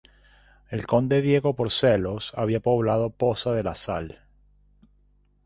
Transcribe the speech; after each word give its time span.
El 0.69 0.87
conde 0.87 1.21
Diego 1.21 1.55
Porcelos 1.55 2.33
había 2.35 2.59
poblado 2.59 3.11
Poza 3.11 3.51
de 3.51 3.61
la 3.61 3.75
Sal. 3.75 4.23